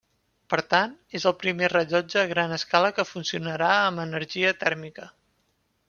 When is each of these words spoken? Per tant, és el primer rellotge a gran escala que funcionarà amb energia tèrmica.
Per 0.51 0.57
tant, 0.69 0.95
és 1.19 1.27
el 1.31 1.35
primer 1.43 1.69
rellotge 1.73 2.21
a 2.23 2.31
gran 2.33 2.57
escala 2.57 2.91
que 3.01 3.07
funcionarà 3.13 3.71
amb 3.87 4.07
energia 4.09 4.57
tèrmica. 4.65 5.11